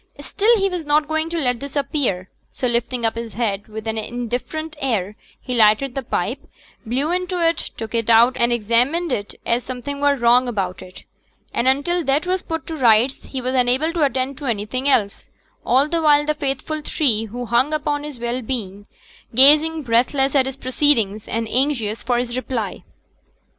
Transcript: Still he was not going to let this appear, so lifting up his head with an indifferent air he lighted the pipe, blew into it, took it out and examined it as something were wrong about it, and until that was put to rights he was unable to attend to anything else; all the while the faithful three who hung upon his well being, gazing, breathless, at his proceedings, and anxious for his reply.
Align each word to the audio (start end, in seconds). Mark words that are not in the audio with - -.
Still 0.19 0.57
he 0.57 0.67
was 0.67 0.83
not 0.83 1.07
going 1.07 1.29
to 1.29 1.37
let 1.37 1.59
this 1.59 1.75
appear, 1.75 2.27
so 2.53 2.65
lifting 2.67 3.05
up 3.05 3.13
his 3.13 3.35
head 3.35 3.67
with 3.67 3.85
an 3.87 3.99
indifferent 3.99 4.75
air 4.81 5.15
he 5.39 5.53
lighted 5.53 5.93
the 5.93 6.01
pipe, 6.01 6.39
blew 6.83 7.11
into 7.11 7.39
it, 7.47 7.59
took 7.77 7.93
it 7.93 8.09
out 8.09 8.35
and 8.35 8.51
examined 8.51 9.11
it 9.11 9.35
as 9.45 9.63
something 9.63 10.01
were 10.01 10.15
wrong 10.15 10.47
about 10.47 10.81
it, 10.81 11.03
and 11.53 11.67
until 11.67 12.03
that 12.03 12.25
was 12.25 12.41
put 12.41 12.65
to 12.65 12.75
rights 12.75 13.25
he 13.27 13.41
was 13.41 13.53
unable 13.53 13.93
to 13.93 14.01
attend 14.03 14.39
to 14.39 14.45
anything 14.47 14.89
else; 14.89 15.25
all 15.63 15.87
the 15.87 16.01
while 16.01 16.25
the 16.25 16.33
faithful 16.33 16.81
three 16.83 17.25
who 17.25 17.45
hung 17.45 17.71
upon 17.71 18.03
his 18.03 18.17
well 18.17 18.41
being, 18.41 18.87
gazing, 19.35 19.83
breathless, 19.83 20.33
at 20.33 20.47
his 20.47 20.57
proceedings, 20.57 21.27
and 21.27 21.47
anxious 21.47 22.01
for 22.01 22.17
his 22.17 22.35
reply. 22.35 22.83